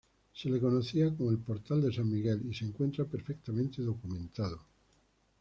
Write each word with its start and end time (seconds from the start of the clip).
Se 0.33 0.49
le 0.49 0.59
conocía 0.59 1.15
como 1.15 1.29
el 1.29 1.37
portal 1.37 1.79
de 1.83 1.93
San 1.93 2.09
Miguel 2.11 2.41
y 2.49 2.55
se 2.55 2.65
encuentra 2.65 3.05
perfectamente 3.05 3.83
documentado. 3.83 4.59